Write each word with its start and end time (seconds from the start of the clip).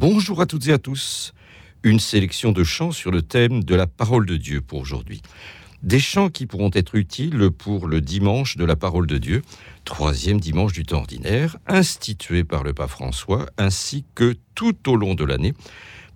Bonjour 0.00 0.40
à 0.40 0.46
toutes 0.46 0.66
et 0.68 0.72
à 0.72 0.78
tous. 0.78 1.34
Une 1.82 2.00
sélection 2.00 2.52
de 2.52 2.64
chants 2.64 2.90
sur 2.90 3.10
le 3.10 3.20
thème 3.20 3.62
de 3.62 3.74
la 3.74 3.86
parole 3.86 4.24
de 4.24 4.38
Dieu 4.38 4.62
pour 4.62 4.80
aujourd'hui. 4.80 5.20
Des 5.82 6.00
chants 6.00 6.30
qui 6.30 6.46
pourront 6.46 6.70
être 6.72 6.94
utiles 6.94 7.50
pour 7.50 7.86
le 7.86 8.00
dimanche 8.00 8.56
de 8.56 8.64
la 8.64 8.76
parole 8.76 9.06
de 9.06 9.18
Dieu, 9.18 9.42
troisième 9.84 10.40
dimanche 10.40 10.72
du 10.72 10.84
temps 10.84 11.00
ordinaire, 11.00 11.58
institué 11.66 12.44
par 12.44 12.64
le 12.64 12.72
pape 12.72 12.88
François, 12.88 13.44
ainsi 13.58 14.06
que 14.14 14.36
tout 14.54 14.88
au 14.88 14.96
long 14.96 15.14
de 15.14 15.24
l'année, 15.24 15.52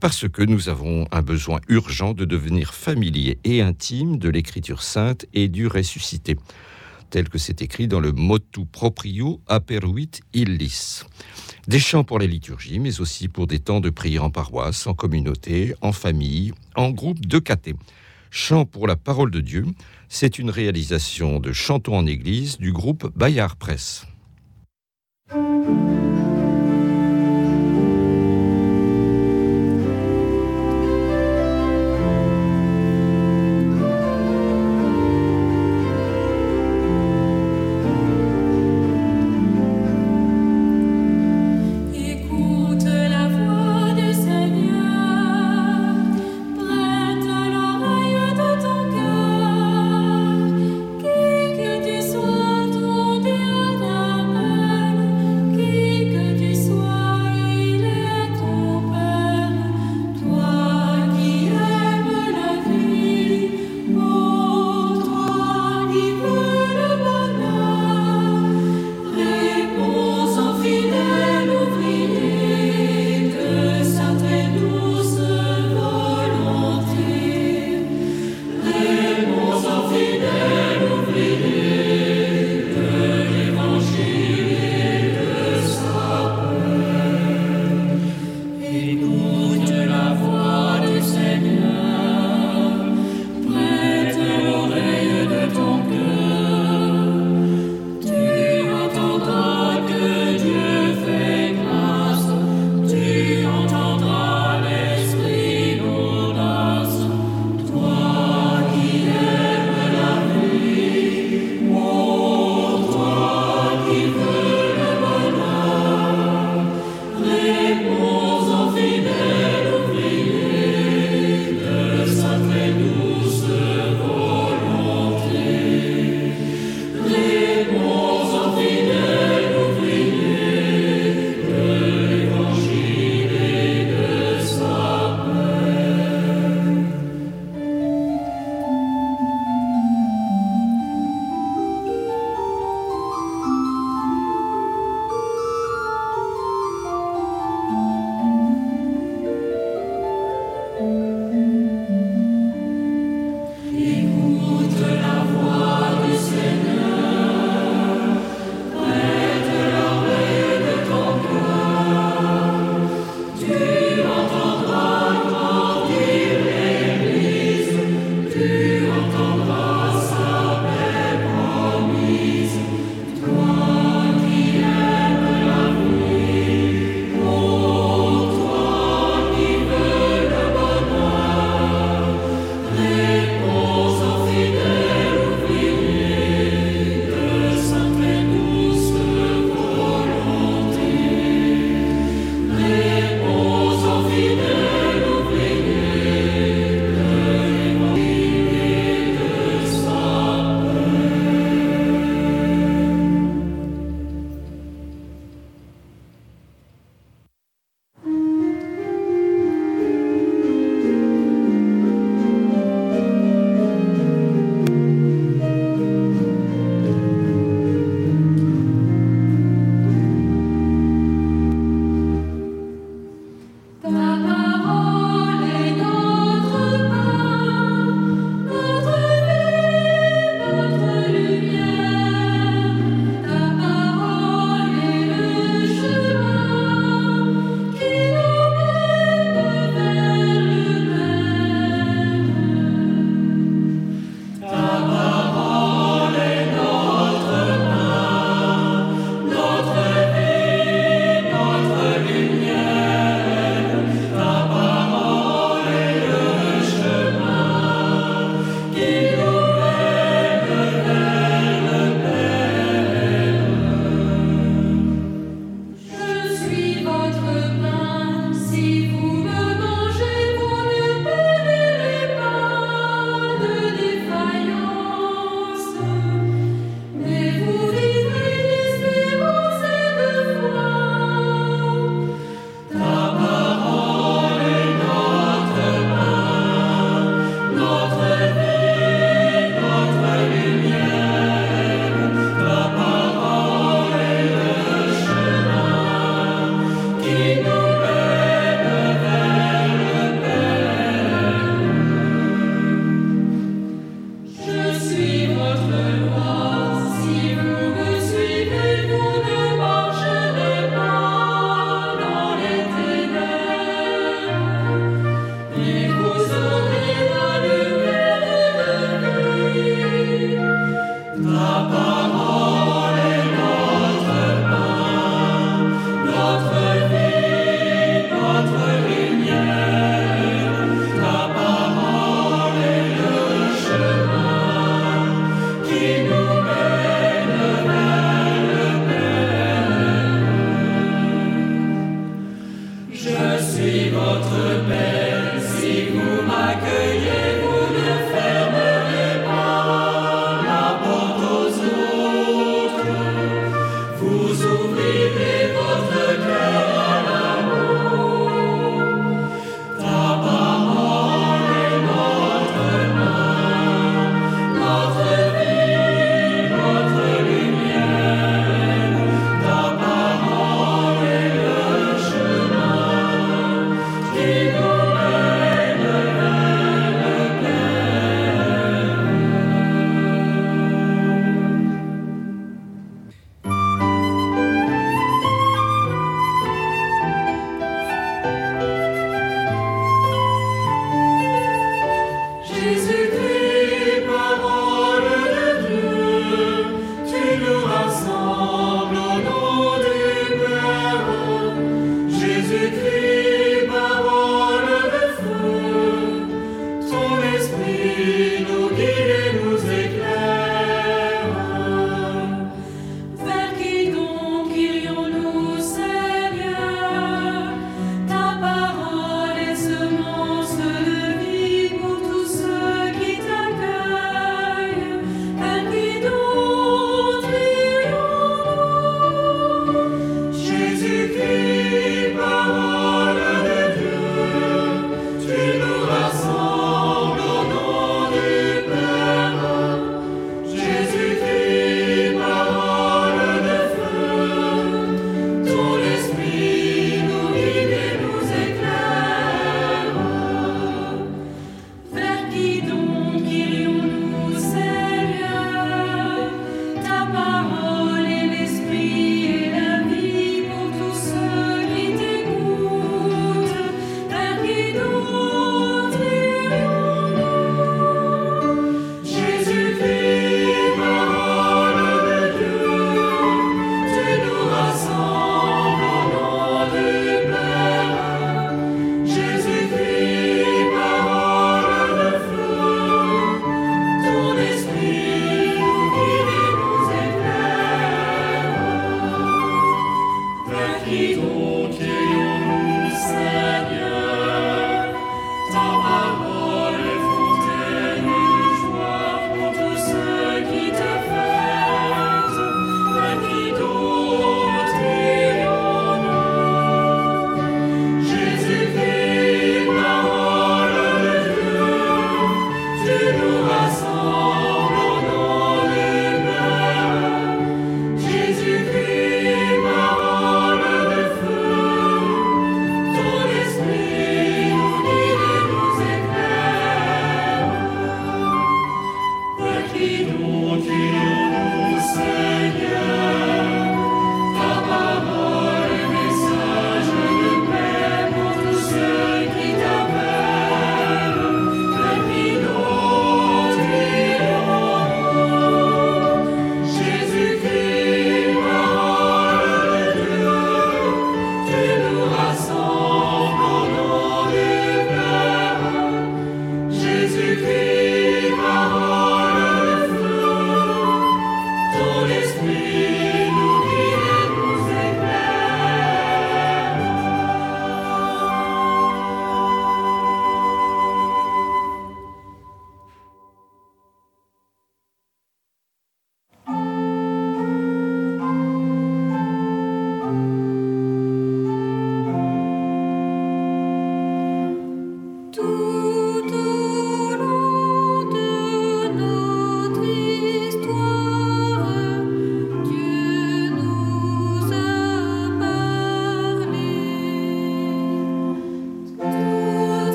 parce 0.00 0.30
que 0.30 0.42
nous 0.42 0.70
avons 0.70 1.06
un 1.12 1.20
besoin 1.20 1.60
urgent 1.68 2.14
de 2.14 2.24
devenir 2.24 2.72
familier 2.72 3.36
et 3.44 3.60
intime 3.60 4.16
de 4.16 4.30
l'écriture 4.30 4.82
sainte 4.82 5.26
et 5.34 5.48
du 5.48 5.66
ressuscité, 5.66 6.38
tel 7.14 7.28
que 7.28 7.38
c'est 7.38 7.62
écrit 7.62 7.86
dans 7.86 8.00
le 8.00 8.10
motu 8.10 8.66
proprio 8.66 9.40
aperuit 9.46 10.10
illis. 10.32 11.04
Des 11.68 11.78
chants 11.78 12.02
pour 12.02 12.18
les 12.18 12.26
liturgies, 12.26 12.80
mais 12.80 13.00
aussi 13.00 13.28
pour 13.28 13.46
des 13.46 13.60
temps 13.60 13.78
de 13.78 13.88
prière 13.88 14.24
en 14.24 14.30
paroisse, 14.30 14.88
en 14.88 14.94
communauté, 14.94 15.76
en 15.80 15.92
famille, 15.92 16.52
en 16.74 16.90
groupe 16.90 17.24
de 17.24 17.38
caté. 17.38 17.76
Chant 18.32 18.64
pour 18.64 18.88
la 18.88 18.96
parole 18.96 19.30
de 19.30 19.38
Dieu, 19.38 19.64
c'est 20.08 20.40
une 20.40 20.50
réalisation 20.50 21.38
de 21.38 21.52
Chantons 21.52 21.98
en 21.98 22.04
Église 22.04 22.58
du 22.58 22.72
groupe 22.72 23.08
Bayard 23.16 23.54
Presse. 23.54 24.06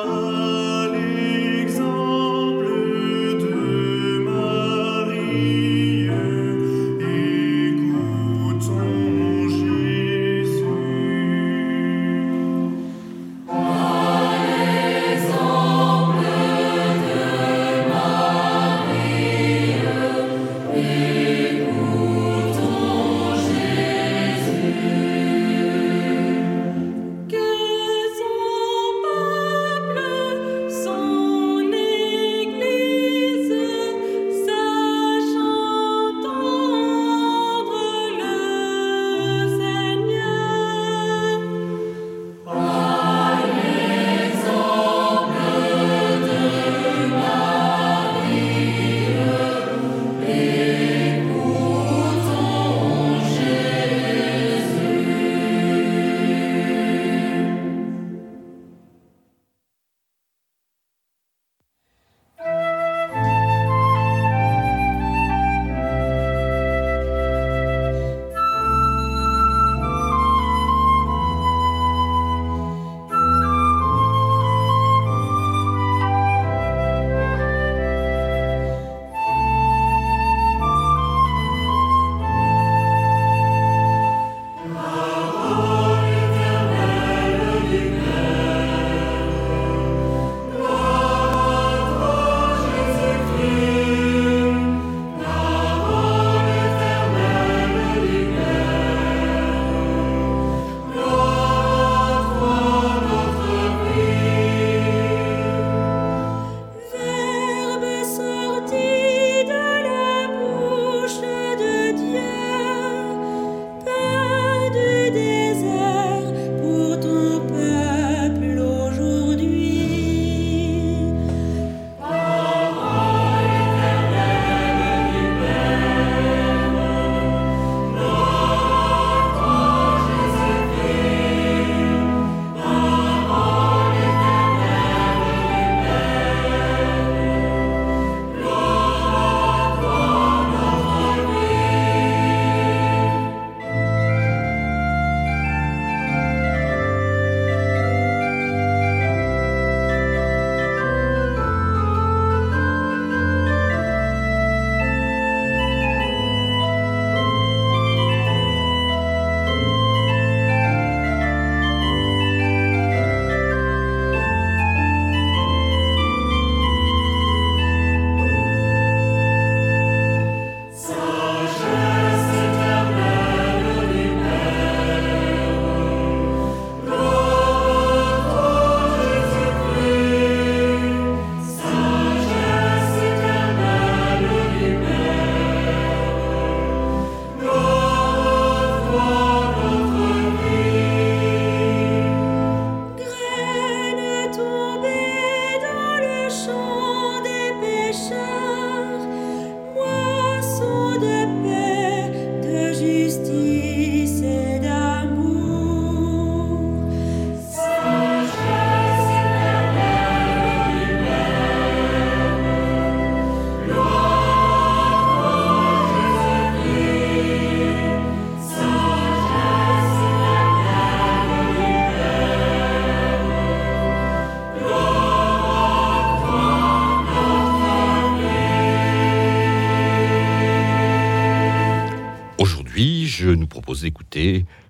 Oh. 0.00 0.37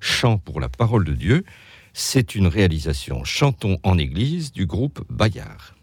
Chant 0.00 0.38
pour 0.38 0.60
la 0.60 0.68
parole 0.68 1.04
de 1.04 1.14
Dieu. 1.14 1.44
C'est 1.92 2.34
une 2.34 2.46
réalisation 2.46 3.24
Chantons 3.24 3.78
en 3.82 3.98
Église 3.98 4.52
du 4.52 4.66
groupe 4.66 5.04
Bayard. 5.10 5.77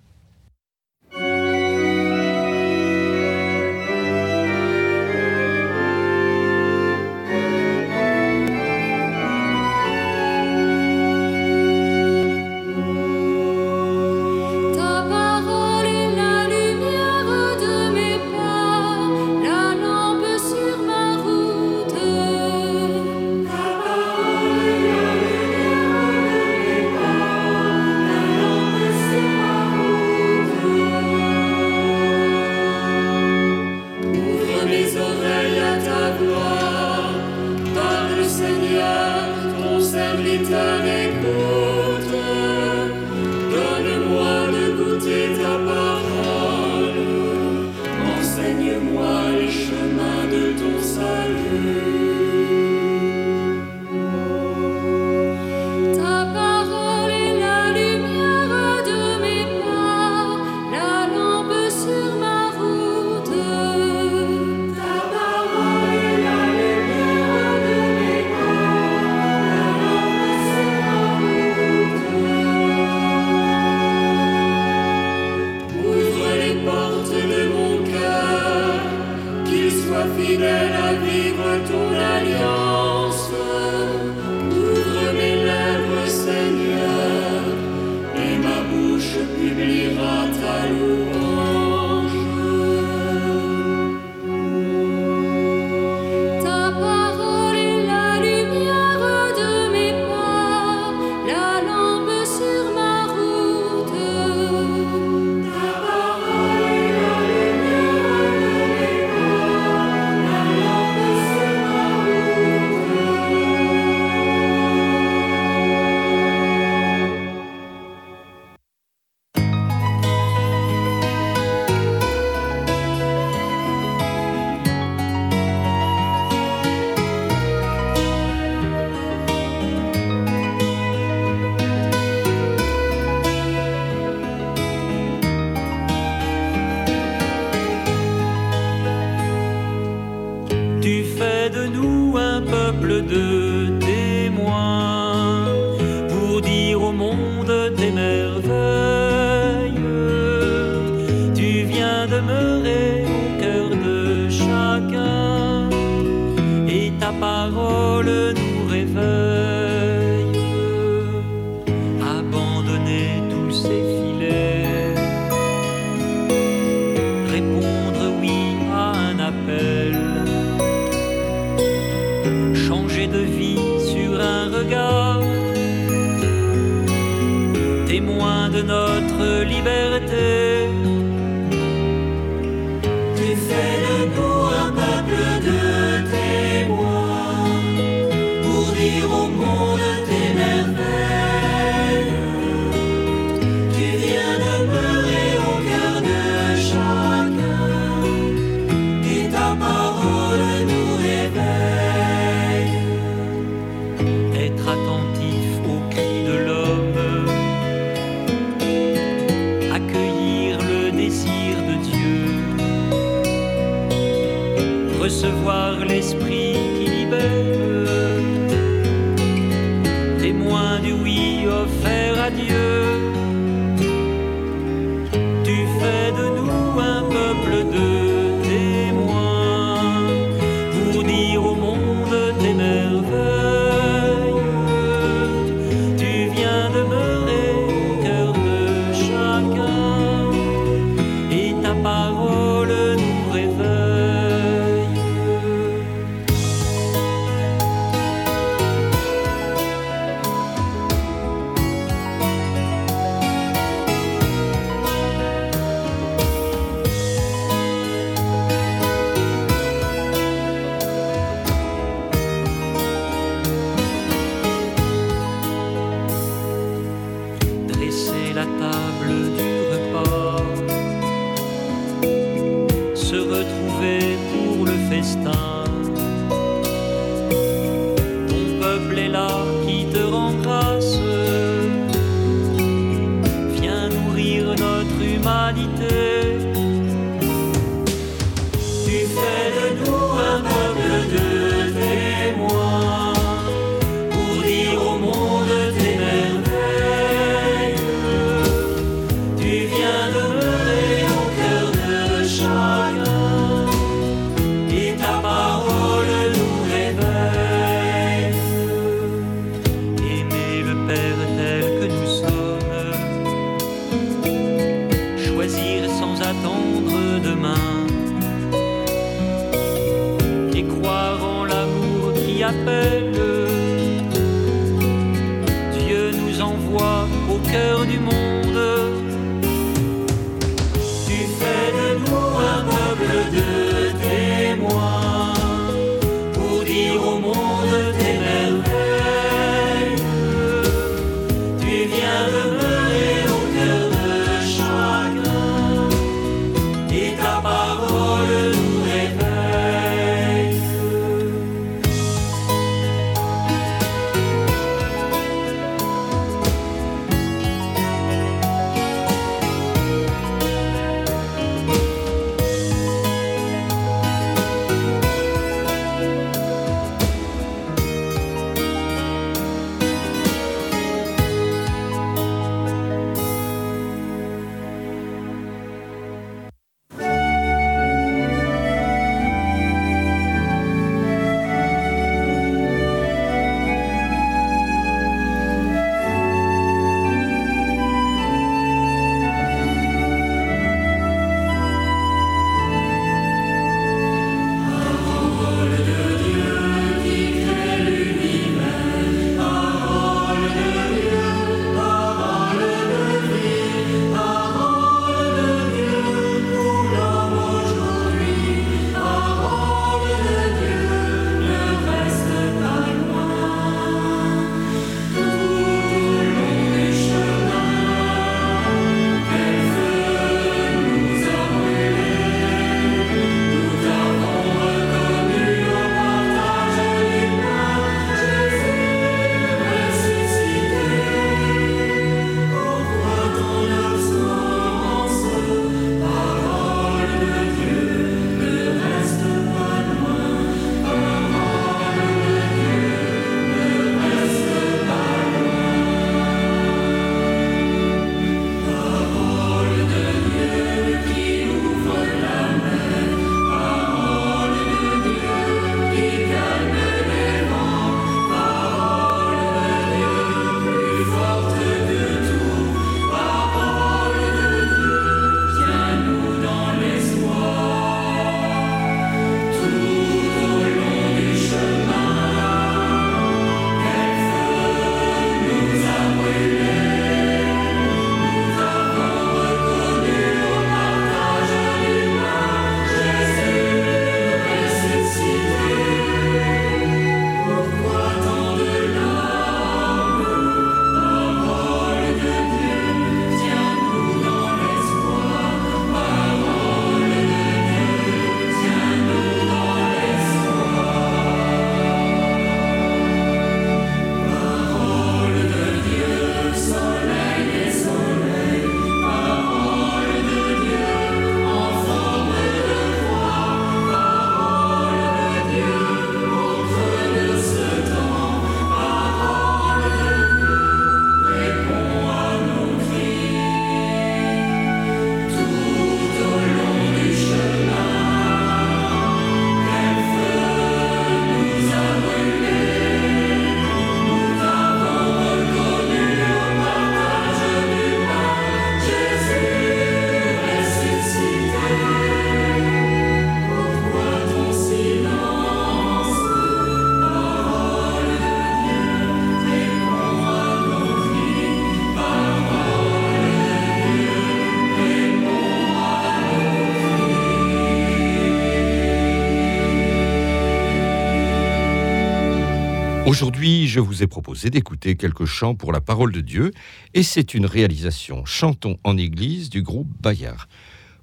Aujourd'hui, 563.05 563.67
je 563.67 563.79
vous 563.79 564.01
ai 564.01 564.07
proposé 564.07 564.49
d'écouter 564.49 564.95
quelques 564.95 565.25
chants 565.25 565.53
pour 565.53 565.71
la 565.71 565.79
parole 565.79 566.11
de 566.11 566.21
Dieu, 566.21 566.49
et 566.95 567.03
c'est 567.03 567.35
une 567.35 567.45
réalisation 567.45 568.25
Chantons 568.25 568.79
en 568.83 568.97
Église 568.97 569.51
du 569.51 569.61
groupe 569.61 569.89
Bayard. 570.01 570.47